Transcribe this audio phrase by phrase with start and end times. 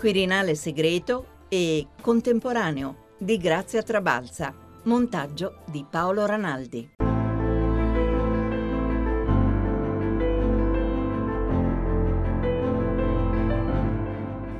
[0.00, 4.54] Quirinale segreto e contemporaneo di Grazia Trabalza.
[4.84, 6.92] Montaggio di Paolo Ranaldi.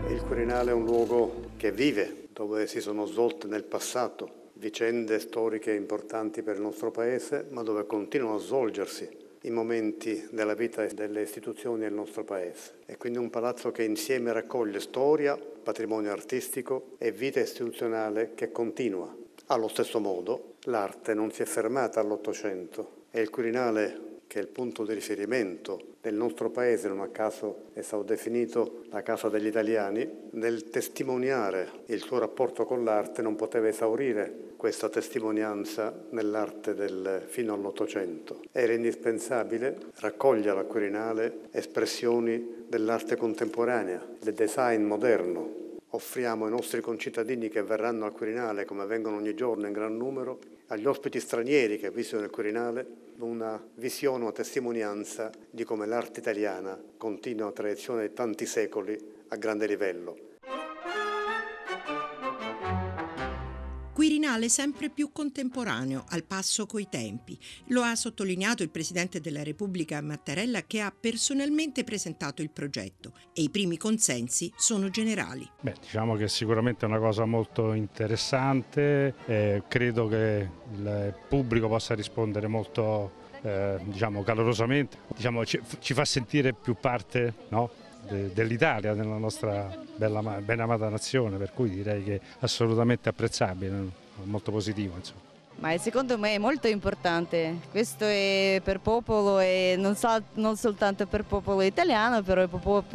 [0.08, 5.72] Il Quirinale è un luogo che vive, dove si sono svolte nel passato vicende storiche
[5.72, 11.22] importanti per il nostro Paese, ma dove continuano a svolgersi i momenti della vita delle
[11.22, 12.79] istituzioni del nostro Paese.
[12.84, 19.14] È quindi un palazzo che insieme raccoglie storia, patrimonio artistico e vita istituzionale che continua.
[19.46, 24.46] Allo stesso modo, l'arte non si è fermata all'Ottocento e il Quirinale che è il
[24.46, 29.48] punto di riferimento del nostro paese, non a caso è stato definito la casa degli
[29.48, 37.24] italiani, nel testimoniare il suo rapporto con l'arte non poteva esaurire questa testimonianza nell'arte del,
[37.27, 38.42] fino all'Ottocento.
[38.52, 45.58] Era indispensabile raccogliere al Quirinale espressioni dell'arte contemporanea, del design moderno.
[45.88, 50.38] Offriamo ai nostri concittadini che verranno al Quirinale, come vengono ogni giorno in gran numero,
[50.70, 52.86] agli ospiti stranieri che visitano il Quirinale
[53.18, 59.36] una visione, una testimonianza di come l'arte italiana continua una tradizione di tanti secoli a
[59.36, 60.30] grande livello.
[64.11, 67.39] Quirinale sempre più contemporaneo, al passo coi tempi.
[67.66, 73.42] Lo ha sottolineato il Presidente della Repubblica Mattarella che ha personalmente presentato il progetto e
[73.42, 75.48] i primi consensi sono generali.
[75.61, 81.95] Beh, diciamo che sicuramente è una cosa molto interessante, eh, credo che il pubblico possa
[81.95, 87.70] rispondere molto eh, diciamo, calorosamente, diciamo, ci, ci, fa sentire più parte no?
[88.08, 94.50] dell'Italia, della nostra bella, ben amata nazione, per cui direi che è assolutamente apprezzabile, molto
[94.50, 94.96] positivo.
[94.96, 95.28] Insomma.
[95.60, 101.06] Ma secondo me è molto importante, questo è per popolo e non, so, non soltanto
[101.06, 102.46] per popolo italiano, però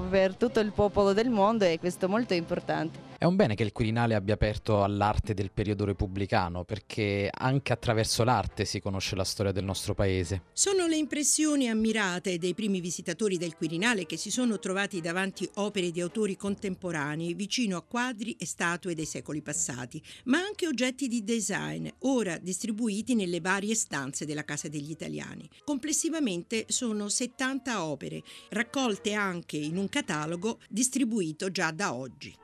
[0.10, 3.14] per tutto il popolo del mondo e questo è molto importante.
[3.18, 8.26] È un bene che il Quirinale abbia aperto all'arte del periodo repubblicano, perché anche attraverso
[8.26, 10.44] l'arte si conosce la storia del nostro paese.
[10.52, 15.92] Sono le impressioni ammirate dei primi visitatori del Quirinale che si sono trovati davanti opere
[15.92, 21.24] di autori contemporanei vicino a quadri e statue dei secoli passati, ma anche oggetti di
[21.24, 25.50] design, ora distribuiti nelle varie stanze della Casa degli Italiani.
[25.64, 32.36] Complessivamente sono 70 opere, raccolte anche in un catalogo distribuito già da oggi.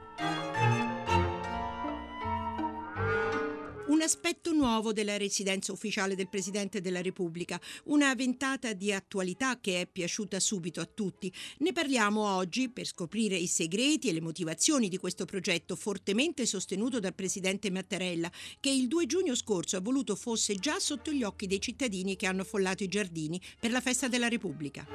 [3.92, 9.82] Un aspetto nuovo della residenza ufficiale del Presidente della Repubblica, una ventata di attualità che
[9.82, 11.30] è piaciuta subito a tutti.
[11.58, 17.02] Ne parliamo oggi per scoprire i segreti e le motivazioni di questo progetto fortemente sostenuto
[17.02, 18.32] dal Presidente Mattarella,
[18.62, 22.28] che il 2 giugno scorso ha voluto fosse già sotto gli occhi dei cittadini che
[22.28, 24.88] hanno affollato i giardini per la festa della Repubblica.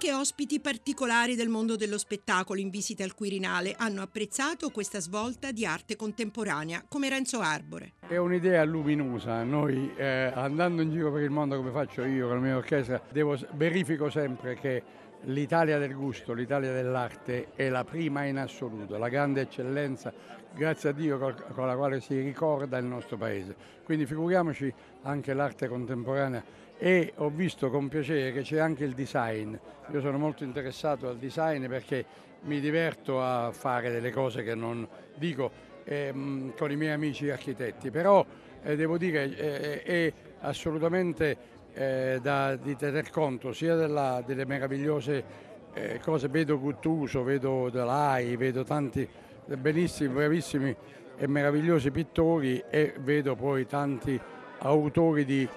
[0.00, 5.50] Anche ospiti particolari del mondo dello spettacolo in visita al Quirinale hanno apprezzato questa svolta
[5.50, 7.94] di arte contemporanea, come Renzo Arbore.
[8.06, 9.42] È un'idea luminosa.
[9.42, 13.02] Noi eh, andando in giro per il mondo come faccio io con la mia orchestra,
[13.10, 14.84] devo, verifico sempre che
[15.22, 20.12] l'Italia del gusto, l'Italia dell'arte è la prima in assoluto, la grande eccellenza,
[20.54, 23.56] grazie a Dio, con la quale si ricorda il nostro paese.
[23.82, 24.72] Quindi figuriamoci
[25.02, 29.54] anche l'arte contemporanea e ho visto con piacere che c'è anche il design.
[29.90, 32.04] Io sono molto interessato al design perché
[32.42, 35.50] mi diverto a fare delle cose che non dico
[35.84, 38.24] ehm, con i miei amici architetti, però
[38.62, 41.36] eh, devo dire eh, è assolutamente
[41.74, 48.36] eh, da, di tener conto sia della, delle meravigliose eh, cose, vedo Guttuso, vedo Dalai,
[48.36, 49.08] vedo tanti
[49.46, 50.76] bellissimi, bravissimi
[51.16, 54.18] e meravigliosi pittori e vedo poi tanti
[54.58, 55.48] autori di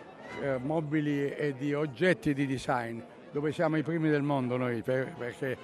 [0.41, 2.99] eh, mobili e di oggetti di design,
[3.31, 5.57] dove siamo i primi del mondo noi, per, perché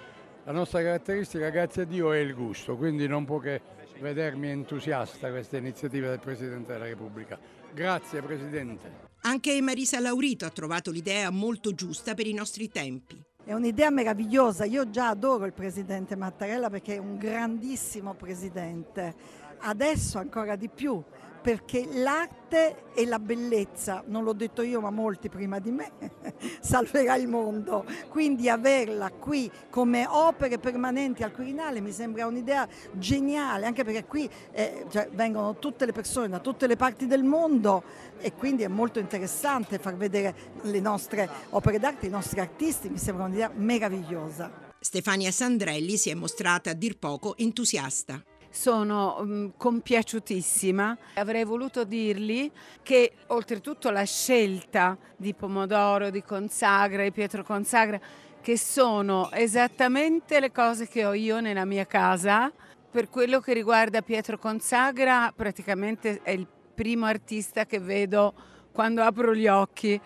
[0.43, 3.61] la nostra caratteristica, grazie a Dio, è il gusto, quindi non può che
[3.99, 7.37] vedermi entusiasta questa iniziativa del Presidente della Repubblica.
[7.73, 9.05] Grazie Presidente.
[9.21, 13.21] Anche Marisa Laurito ha trovato l'idea molto giusta per i nostri tempi.
[13.43, 19.15] È un'idea meravigliosa, io già adoro il Presidente Mattarella perché è un grandissimo Presidente,
[19.59, 21.01] adesso ancora di più
[21.41, 25.91] perché l'arte e la bellezza, non l'ho detto io ma molti prima di me,
[26.59, 27.85] salverà il mondo.
[28.09, 34.29] Quindi averla qui come opere permanenti al Quirinale mi sembra un'idea geniale, anche perché qui
[34.51, 37.83] eh, cioè, vengono tutte le persone da tutte le parti del mondo
[38.19, 42.97] e quindi è molto interessante far vedere le nostre opere d'arte, i nostri artisti, mi
[42.97, 44.65] sembra un'idea meravigliosa.
[44.79, 50.97] Stefania Sandrelli si è mostrata a dir poco entusiasta sono um, compiaciutissima.
[51.15, 52.51] Avrei voluto dirgli
[52.81, 57.99] che oltretutto la scelta di Pomodoro, di Consagra, di Pietro Consagra,
[58.41, 62.51] che sono esattamente le cose che ho io nella mia casa.
[62.89, 68.33] Per quello che riguarda Pietro Consagra, praticamente è il primo artista che vedo
[68.71, 69.99] quando apro gli occhi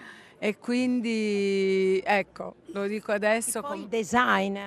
[0.44, 3.60] e quindi ecco, lo dico adesso.
[3.60, 4.58] E poi com- design.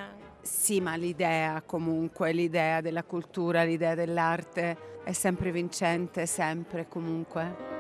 [0.44, 7.74] Sì, ma l'idea comunque, l'idea della cultura, l'idea dell'arte è sempre vincente, sempre comunque.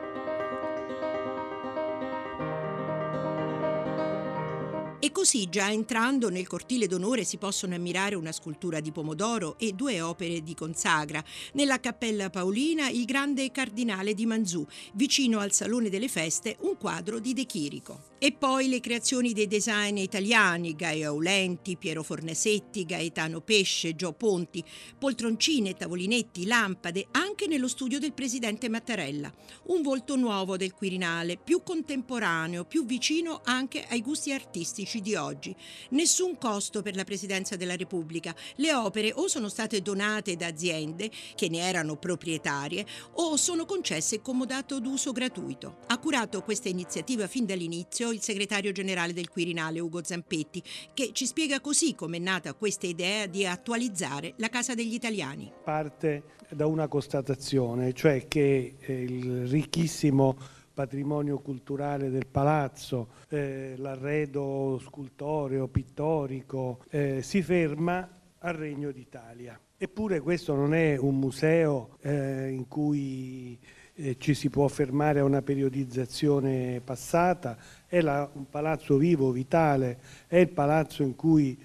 [5.14, 10.00] Così, già entrando nel cortile d'onore, si possono ammirare una scultura di Pomodoro e due
[10.00, 11.24] opere di Consagra.
[11.52, 14.66] Nella Cappella Paolina, il grande Cardinale di Manzù.
[14.94, 18.12] Vicino al Salone delle Feste, un quadro di De Chirico.
[18.18, 24.64] E poi le creazioni dei design italiani, Gaio Aulenti, Piero Fornasetti, Gaetano Pesce, Gio Ponti,
[24.98, 29.32] poltroncine, tavolinetti, lampade, anche nello studio del presidente Mattarella.
[29.66, 35.54] Un volto nuovo del Quirinale, più contemporaneo, più vicino anche ai gusti artistici di oggi.
[35.90, 38.34] Nessun costo per la Presidenza della Repubblica.
[38.56, 44.22] Le opere o sono state donate da aziende che ne erano proprietarie o sono concesse
[44.22, 45.76] comodato d'uso gratuito.
[45.88, 50.62] Ha curato questa iniziativa fin dall'inizio il segretario generale del Quirinale Ugo Zampetti,
[50.94, 55.52] che ci spiega così come è nata questa idea di attualizzare la Casa degli Italiani.
[55.62, 64.80] Parte da una constatazione, cioè che eh, il ricchissimo patrimonio culturale del palazzo, eh, l'arredo
[64.82, 69.58] scultoreo, pittorico, eh, si ferma al Regno d'Italia.
[69.76, 73.58] Eppure questo non è un museo eh, in cui
[73.94, 77.56] eh, ci si può fermare a una periodizzazione passata,
[77.86, 81.56] è la, un palazzo vivo, vitale, è il palazzo in cui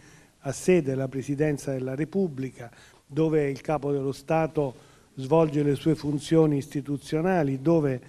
[0.41, 2.71] ha sede la Presidenza della Repubblica,
[3.05, 8.01] dove il Capo dello Stato svolge le sue funzioni istituzionali, dove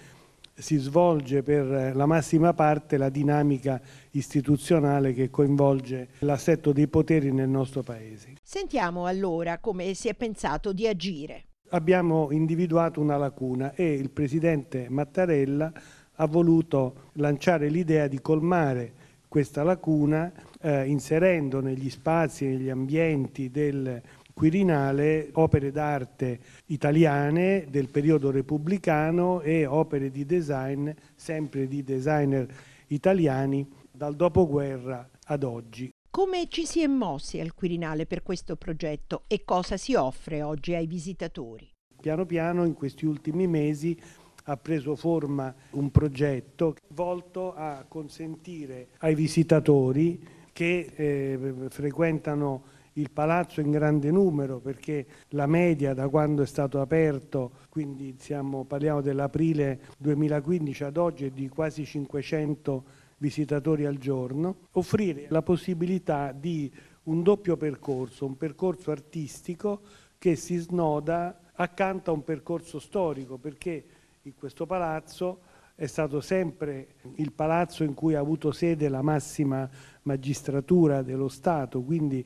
[0.53, 3.81] si svolge per la massima parte la dinamica
[4.11, 8.35] istituzionale che coinvolge l'assetto dei poteri nel nostro Paese.
[8.41, 11.45] Sentiamo allora come si è pensato di agire.
[11.69, 15.71] Abbiamo individuato una lacuna e il Presidente Mattarella
[16.15, 18.93] ha voluto lanciare l'idea di colmare
[19.27, 24.01] questa lacuna eh, inserendo negli spazi, negli ambienti del
[24.33, 32.47] Quirinale opere d'arte italiane del periodo repubblicano e opere di design, sempre di designer
[32.87, 35.91] italiani, dal dopoguerra ad oggi.
[36.09, 40.73] Come ci si è mossi al Quirinale per questo progetto e cosa si offre oggi
[40.75, 41.69] ai visitatori?
[42.01, 43.97] Piano piano in questi ultimi mesi
[44.45, 50.19] ha preso forma un progetto volto a consentire ai visitatori
[50.51, 52.63] che eh, frequentano
[52.93, 58.65] il palazzo in grande numero perché la media da quando è stato aperto, quindi siamo,
[58.65, 62.83] parliamo dell'aprile 2015 ad oggi, è di quasi 500
[63.17, 66.71] visitatori al giorno, offrire la possibilità di
[67.03, 69.81] un doppio percorso, un percorso artistico
[70.17, 73.83] che si snoda accanto a un percorso storico perché
[74.23, 75.41] in questo palazzo
[75.75, 79.67] è stato sempre il palazzo in cui ha avuto sede la massima
[80.03, 82.23] magistratura dello Stato, quindi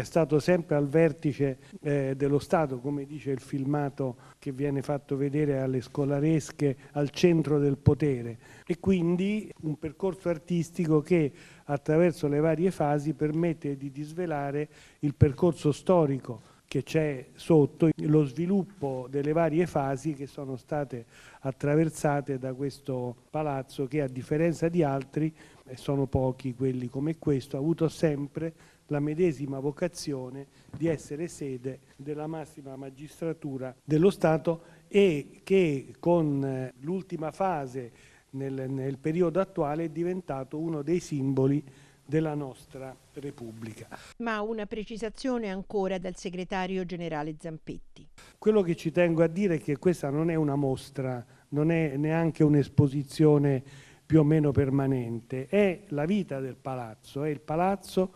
[0.00, 5.16] è stato sempre al vertice eh, dello Stato, come dice il filmato che viene fatto
[5.16, 8.38] vedere alle scolaresche, al centro del potere.
[8.66, 11.32] E quindi un percorso artistico che
[11.64, 14.68] attraverso le varie fasi permette di disvelare
[15.00, 21.06] il percorso storico che c'è sotto lo sviluppo delle varie fasi che sono state
[21.40, 25.32] attraversate da questo palazzo che a differenza di altri,
[25.68, 28.52] e sono pochi quelli come questo, ha avuto sempre
[28.88, 36.72] la medesima vocazione di essere sede della massima magistratura dello Stato e che con eh,
[36.80, 37.92] l'ultima fase
[38.30, 41.64] nel, nel periodo attuale è diventato uno dei simboli
[42.04, 43.88] della nostra Repubblica.
[44.18, 48.06] Ma una precisazione ancora dal segretario generale Zampetti.
[48.38, 51.96] Quello che ci tengo a dire è che questa non è una mostra, non è
[51.96, 53.62] neanche un'esposizione
[54.06, 58.12] più o meno permanente, è la vita del palazzo, è il palazzo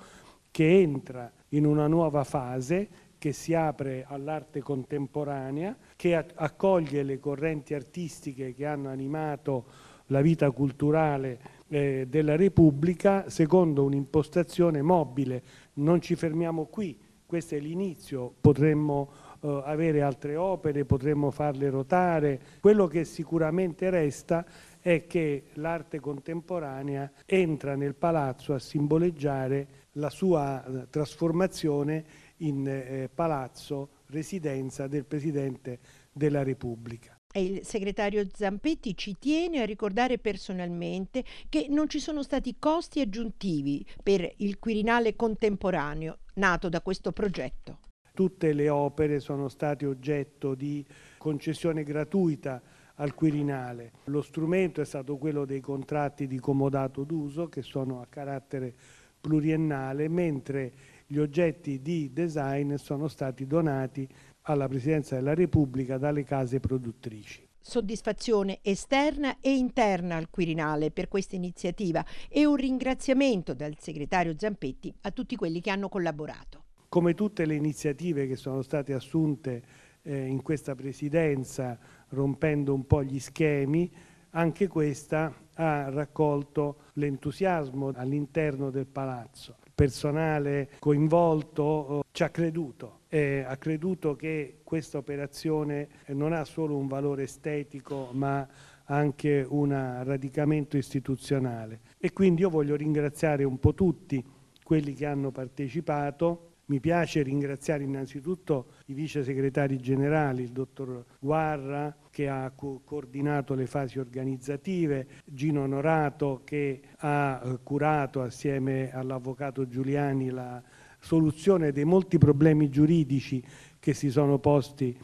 [0.51, 2.89] che entra in una nuova fase
[3.19, 9.67] che si apre all'arte contemporanea, che accoglie le correnti artistiche che hanno animato
[10.07, 11.39] la vita culturale
[11.69, 15.43] eh, della Repubblica secondo un'impostazione mobile.
[15.75, 22.41] Non ci fermiamo qui, questo è l'inizio, potremmo eh, avere altre opere, potremmo farle rotare.
[22.61, 24.45] Quello che sicuramente resta
[24.81, 32.05] è che l'arte contemporanea entra nel palazzo a simboleggiare la sua eh, trasformazione
[32.39, 35.79] in eh, palazzo residenza del Presidente
[36.13, 37.19] della Repubblica.
[37.33, 43.01] E il segretario Zampetti ci tiene a ricordare personalmente che non ci sono stati costi
[43.01, 47.79] aggiuntivi per il Quirinale contemporaneo nato da questo progetto.
[48.13, 50.85] Tutte le opere sono state oggetto di
[51.19, 52.61] concessione gratuita
[52.97, 53.93] al Quirinale.
[54.05, 58.75] Lo strumento è stato quello dei contratti di comodato d'uso che sono a carattere
[59.21, 60.73] pluriennale, mentre
[61.07, 64.09] gli oggetti di design sono stati donati
[64.43, 71.37] alla Presidenza della Repubblica dalle case produttrici soddisfazione esterna e interna al Quirinale per questa
[71.37, 76.65] iniziativa e un ringraziamento dal segretario Zampetti a tutti quelli che hanno collaborato.
[76.89, 79.63] Come tutte le iniziative che sono state assunte
[80.03, 83.89] eh, in questa presidenza, rompendo un po' gli schemi,
[84.31, 89.57] anche questa ha raccolto l'entusiasmo all'interno del palazzo.
[89.65, 96.45] Il personale coinvolto oh, ci ha creduto eh, ha creduto che questa operazione non ha
[96.45, 98.47] solo un valore estetico ma
[98.85, 99.71] anche un
[100.05, 104.25] radicamento istituzionale e quindi io voglio ringraziare un po' tutti
[104.63, 106.47] quelli che hanno partecipato.
[106.67, 113.55] Mi piace ringraziare innanzitutto i vice segretari generali, il dottor Guarra che ha co- coordinato
[113.55, 120.63] le fasi organizzative, Gino Onorato che ha eh, curato assieme all'avvocato Giuliani la
[120.99, 123.43] soluzione dei molti problemi giuridici
[123.79, 124.95] che si sono posti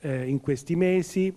[0.00, 1.34] eh, in questi mesi.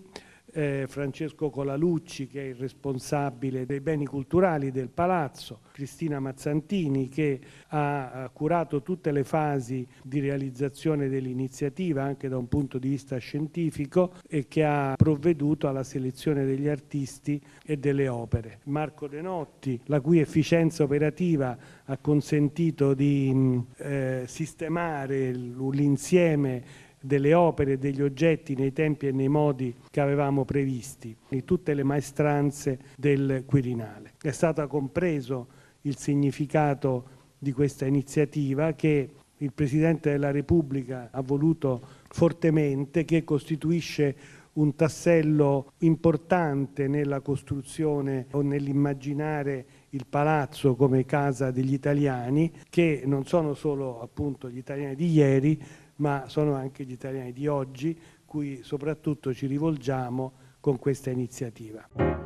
[0.54, 7.40] Eh, Francesco Colalucci che è il responsabile dei beni culturali del palazzo, Cristina Mazzantini che
[7.68, 14.14] ha curato tutte le fasi di realizzazione dell'iniziativa anche da un punto di vista scientifico
[14.28, 18.60] e che ha provveduto alla selezione degli artisti e delle opere.
[18.64, 27.74] Marco De Notti, la cui efficienza operativa ha consentito di eh, sistemare l'insieme delle opere
[27.74, 32.80] e degli oggetti nei tempi e nei modi che avevamo previsti, di tutte le maestranze
[32.96, 34.14] del Quirinale.
[34.22, 35.48] È stato compreso
[35.82, 44.16] il significato di questa iniziativa che il Presidente della Repubblica ha voluto fortemente, che costituisce
[44.54, 53.26] un tassello importante nella costruzione o nell'immaginare il palazzo come casa degli italiani, che non
[53.26, 55.60] sono solo appunto gli italiani di ieri,
[56.02, 62.21] ma sono anche gli italiani di oggi, cui soprattutto ci rivolgiamo con questa iniziativa.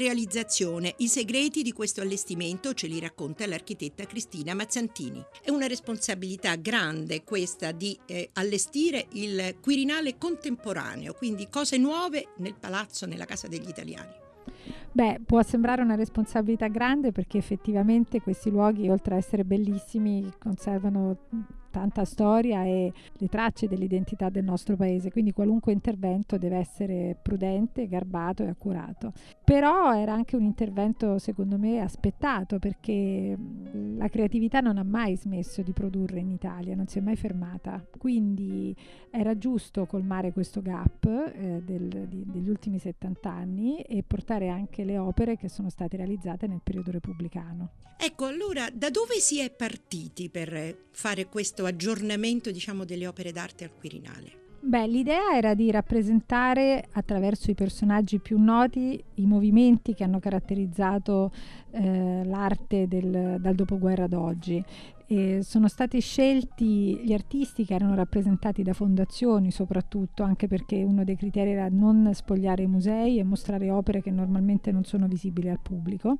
[0.00, 5.22] Realizzazione, i segreti di questo allestimento ce li racconta l'architetta Cristina Mazzantini.
[5.42, 12.54] È una responsabilità grande questa di eh, allestire il Quirinale contemporaneo, quindi cose nuove nel
[12.58, 14.12] palazzo, nella casa degli italiani.
[14.92, 21.16] Beh, può sembrare una responsabilità grande perché effettivamente questi luoghi, oltre a essere bellissimi, conservano
[21.70, 27.86] tanta storia e le tracce dell'identità del nostro paese, quindi qualunque intervento deve essere prudente,
[27.86, 29.12] garbato e accurato.
[29.44, 33.36] Però era anche un intervento secondo me aspettato perché
[33.96, 37.84] la creatività non ha mai smesso di produrre in Italia, non si è mai fermata,
[37.98, 38.74] quindi
[39.10, 44.84] era giusto colmare questo gap eh, del, di, degli ultimi 70 anni e portare anche
[44.84, 47.70] le opere che sono state realizzate nel periodo repubblicano.
[48.02, 53.64] Ecco, allora da dove si è partiti per fare questo aggiornamento diciamo, delle opere d'arte
[53.64, 54.38] al Quirinale?
[54.62, 61.32] Beh, l'idea era di rappresentare attraverso i personaggi più noti i movimenti che hanno caratterizzato
[61.70, 64.62] eh, l'arte del, dal dopoguerra ad oggi
[65.12, 71.02] e sono stati scelti gli artisti che erano rappresentati da fondazioni soprattutto, anche perché uno
[71.02, 75.48] dei criteri era non spogliare i musei e mostrare opere che normalmente non sono visibili
[75.48, 76.18] al pubblico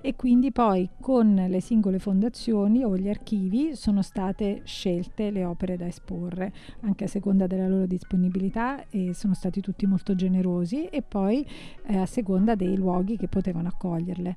[0.00, 5.76] e quindi poi con le singole fondazioni o gli archivi sono state scelte le opere
[5.76, 6.52] da esporre,
[6.82, 11.44] anche a seconda della loro disponibilità e sono stati tutti molto generosi e poi
[11.86, 14.36] eh, a seconda dei luoghi che potevano accoglierle.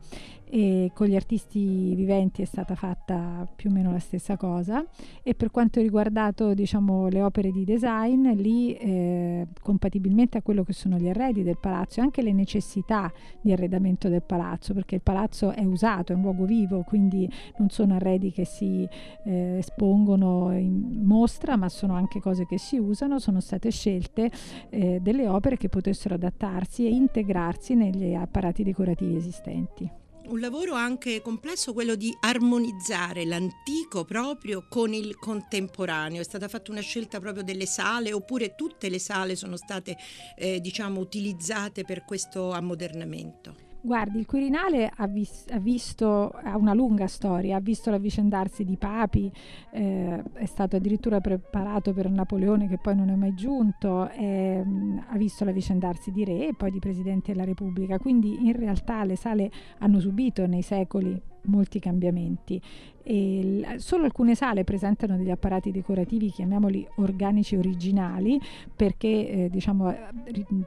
[0.54, 4.86] E con gli artisti viventi è stata fatta più o meno la stessa cosa.
[5.24, 10.74] E per quanto riguardato diciamo, le opere di design, lì eh, compatibilmente a quello che
[10.74, 15.02] sono gli arredi del palazzo e anche le necessità di arredamento del palazzo, perché il
[15.02, 18.88] palazzo è usato, è un luogo vivo, quindi non sono arredi che si
[19.26, 24.32] eh, espongono in mostra, ma sono anche cose che si usano, sono state scelte
[24.70, 30.01] eh, delle opere che potessero adattarsi e integrarsi negli apparati decorativi esistenti
[30.32, 36.22] un lavoro anche complesso quello di armonizzare l'antico proprio con il contemporaneo.
[36.22, 39.98] È stata fatta una scelta proprio delle sale oppure tutte le sale sono state
[40.38, 43.71] eh, diciamo utilizzate per questo ammodernamento?
[43.84, 48.78] Guardi, il Quirinale ha, vis- ha, visto, ha una lunga storia, ha visto l'avvicendarsi di
[48.78, 49.32] papi,
[49.72, 54.64] eh, è stato addirittura preparato per Napoleone che poi non è mai giunto, eh,
[55.08, 59.16] ha visto l'avvicendarsi di re e poi di presidenti della Repubblica, quindi in realtà le
[59.16, 62.62] sale hanno subito nei secoli molti cambiamenti.
[63.04, 68.40] E solo alcune sale presentano degli apparati decorativi, chiamiamoli organici originali,
[68.76, 69.94] perché eh, diciamo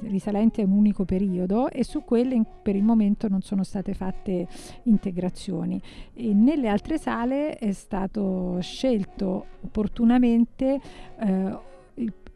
[0.02, 3.94] risalenti a un unico periodo e su quelle in, per il momento non sono state
[3.94, 4.48] fatte
[4.84, 5.80] integrazioni.
[6.12, 10.80] E nelle altre sale è stato scelto opportunamente
[11.20, 11.72] eh,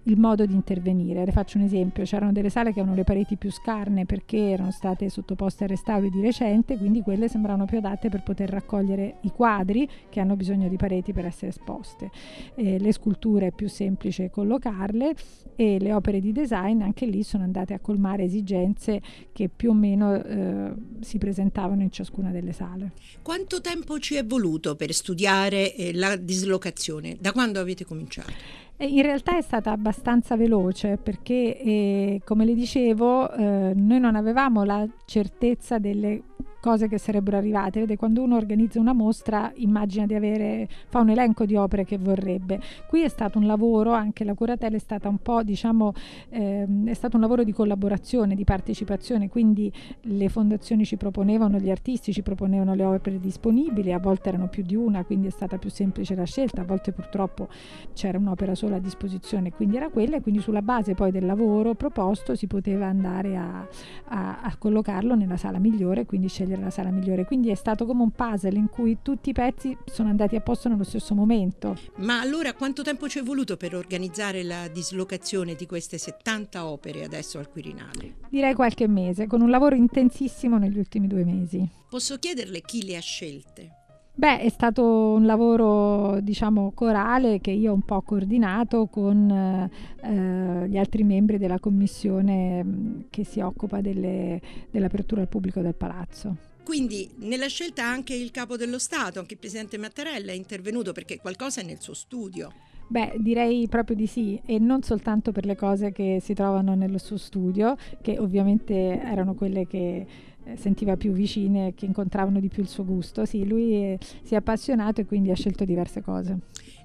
[0.09, 1.25] il modo di intervenire.
[1.25, 4.71] Le faccio un esempio, c'erano delle sale che avevano le pareti più scarne perché erano
[4.71, 9.31] state sottoposte a restauri di recente, quindi quelle sembravano più adatte per poter raccogliere i
[9.31, 12.11] quadri che hanno bisogno di pareti per essere esposte.
[12.55, 15.15] Eh, le sculture è più semplice collocarle
[15.57, 19.00] e le opere di design anche lì sono andate a colmare esigenze
[19.33, 22.93] che più o meno eh, si presentavano in ciascuna delle sale.
[23.23, 27.17] Quanto tempo ci è voluto per studiare eh, la dislocazione?
[27.21, 28.67] Da quando avete cominciato?
[28.80, 34.62] In realtà è stata abbastanza veloce perché, eh, come le dicevo, eh, noi non avevamo
[34.62, 36.23] la certezza delle
[36.61, 37.80] cose che sarebbero arrivate.
[37.80, 41.99] Vede, quando uno organizza una mostra immagina di avere, fa un elenco di opere che
[41.99, 42.61] vorrebbe.
[42.88, 45.92] Qui è stato un lavoro, anche la curatela è stata un po', diciamo,
[46.30, 51.71] ehm, è stato un lavoro di collaborazione, di partecipazione, quindi le fondazioni ci proponevano, gli
[51.71, 55.59] artisti ci proponevano le opere disponibili, a volte erano più di una, quindi è stata
[55.59, 57.49] più semplice la scelta, a volte purtroppo
[57.92, 61.75] c'era un'opera sola a disposizione, quindi era quella e quindi sulla base poi del lavoro
[61.75, 63.66] proposto si poteva andare a,
[64.09, 67.25] a, a collocarlo nella sala migliore, quindi scegliere scegliere la sala migliore.
[67.25, 70.68] Quindi è stato come un puzzle in cui tutti i pezzi sono andati a posto
[70.68, 71.76] nello stesso momento.
[71.97, 77.04] Ma allora quanto tempo ci è voluto per organizzare la dislocazione di queste 70 opere
[77.04, 78.16] adesso al Quirinale?
[78.30, 81.66] Direi qualche mese, con un lavoro intensissimo negli ultimi due mesi.
[81.88, 83.77] Posso chiederle chi le ha scelte?
[84.18, 90.68] Beh, è stato un lavoro, diciamo, corale che io ho un po' coordinato con eh,
[90.68, 94.40] gli altri membri della commissione mm, che si occupa delle,
[94.72, 96.37] dell'apertura al pubblico del palazzo.
[96.64, 101.18] Quindi nella scelta anche il capo dello Stato, anche il presidente Mattarella è intervenuto perché
[101.18, 102.52] qualcosa è nel suo studio.
[102.88, 106.98] Beh, direi proprio di sì, e non soltanto per le cose che si trovano nel
[106.98, 110.07] suo studio, che ovviamente erano quelle che
[110.56, 113.24] sentiva più vicine, che incontravano di più il suo gusto.
[113.24, 116.38] Sì, lui è, si è appassionato e quindi ha scelto diverse cose.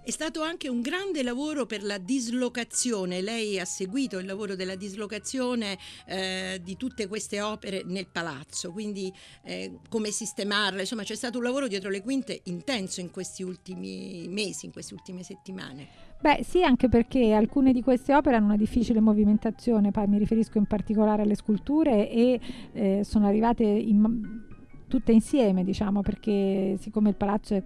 [0.06, 3.22] È stato anche un grande lavoro per la dislocazione.
[3.22, 9.14] Lei ha seguito il lavoro della dislocazione eh, di tutte queste opere nel palazzo, quindi
[9.44, 10.82] eh, come sistemarle.
[10.82, 14.94] Insomma, c'è stato un lavoro dietro le quinte intenso in questi ultimi mesi, in queste
[14.94, 15.88] ultime settimane.
[16.20, 20.58] Beh sì, anche perché alcune di queste opere hanno una difficile movimentazione, poi mi riferisco
[20.58, 22.42] in particolare alle sculture e
[22.74, 24.44] eh, sono arrivate in,
[24.90, 27.64] tutte insieme, diciamo, perché siccome il palazzo è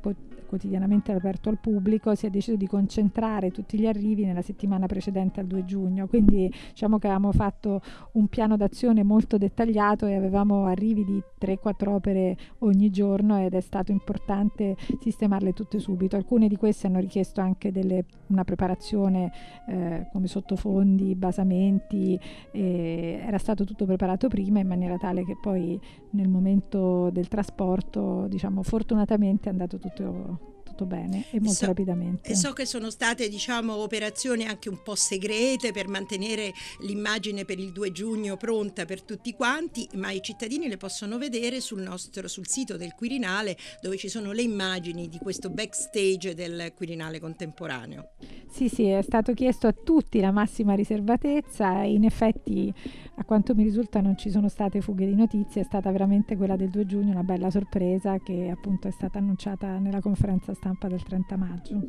[0.48, 5.40] quotidianamente aperto al pubblico, si è deciso di concentrare tutti gli arrivi nella settimana precedente
[5.40, 7.82] al 2 giugno, quindi diciamo che avevamo fatto
[8.14, 13.62] un piano d'azione molto dettagliato e avevamo arrivi di 3-4 opere ogni giorno ed è
[13.62, 16.16] stato importante sistemarle tutte subito.
[16.16, 19.32] Alcune di queste hanno richiesto anche delle, una preparazione
[19.68, 22.20] eh, come sottofondi, basamenti,
[22.52, 25.80] era stato tutto preparato prima in maniera tale che poi
[26.12, 30.37] nel momento del trasporto, diciamo, fortunatamente è andato tutto
[30.78, 32.30] tutto bene e molto so, rapidamente.
[32.30, 37.58] E so che sono state diciamo, operazioni anche un po' segrete per mantenere l'immagine per
[37.58, 42.28] il 2 giugno pronta per tutti quanti, ma i cittadini le possono vedere sul, nostro,
[42.28, 48.12] sul sito del Quirinale dove ci sono le immagini di questo backstage del Quirinale contemporaneo.
[48.48, 52.74] Sì, sì, è stato chiesto a tutti la massima riservatezza e in effetti
[53.16, 56.56] a quanto mi risulta non ci sono state fughe di notizie, è stata veramente quella
[56.56, 61.04] del 2 giugno una bella sorpresa che appunto è stata annunciata nella conferenza stampa del
[61.04, 61.82] 30 maggio.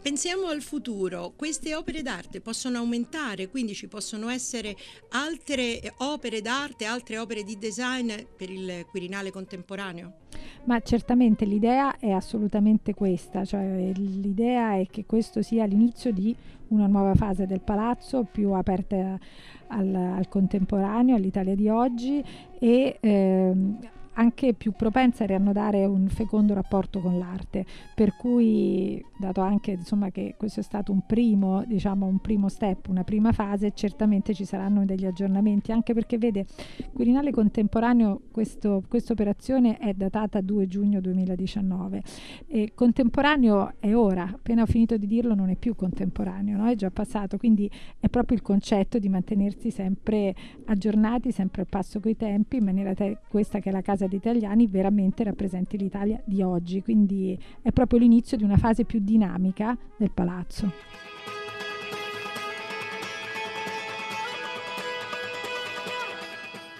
[0.00, 4.76] Pensiamo al futuro, queste opere d'arte possono aumentare, quindi ci possono essere
[5.10, 10.12] altre opere d'arte, altre opere di design per il Quirinale contemporaneo?
[10.64, 16.34] Ma certamente l'idea è assolutamente questa, cioè l'idea è che questo sia l'inizio di
[16.68, 19.18] una nuova fase del palazzo più aperta
[19.66, 22.22] al, al contemporaneo, all'Italia di oggi
[22.58, 23.78] e ehm,
[24.18, 30.10] anche più propensa a riannodare un fecondo rapporto con l'arte, per cui dato anche insomma,
[30.10, 34.44] che questo è stato un primo, diciamo, un primo step, una prima fase, certamente ci
[34.44, 36.46] saranno degli aggiornamenti, anche perché vede,
[36.92, 42.02] Quirinale Contemporaneo, questa operazione è datata 2 giugno 2019
[42.48, 46.66] e contemporaneo è ora, appena ho finito di dirlo non è più contemporaneo, no?
[46.66, 50.34] è già passato, quindi è proprio il concetto di mantenersi sempre
[50.66, 54.18] aggiornati, sempre al passo coi tempi, in maniera che questa che è la casa degli
[54.18, 59.76] italiani veramente rappresenti l'Italia di oggi, quindi è proprio l'inizio di una fase più dinamica
[59.96, 60.72] del palazzo.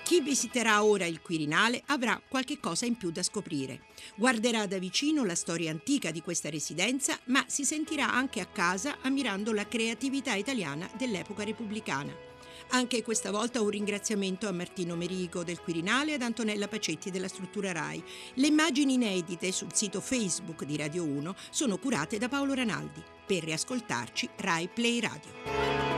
[0.08, 3.82] Chi visiterà ora il Quirinale avrà qualche cosa in più da scoprire.
[4.16, 8.96] Guarderà da vicino la storia antica di questa residenza, ma si sentirà anche a casa
[9.02, 12.27] ammirando la creatività italiana dell'epoca repubblicana.
[12.70, 17.28] Anche questa volta un ringraziamento a Martino Merigo del Quirinale e ad Antonella Pacetti della
[17.28, 18.02] struttura RAI.
[18.34, 23.02] Le immagini inedite sul sito Facebook di Radio 1 sono curate da Paolo Ranaldi.
[23.26, 25.97] Per riascoltarci RAI Play Radio.